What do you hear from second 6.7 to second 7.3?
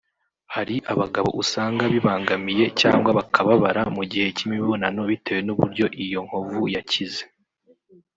yakize